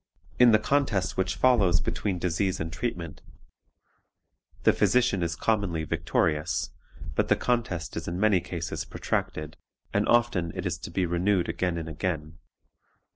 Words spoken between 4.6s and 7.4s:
the physician is commonly victorious, but the